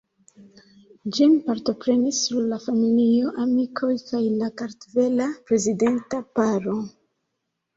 [1.17, 6.79] Ĝin partoprenis nur la familio, amikoj kaj la kartvela prezidenta paro.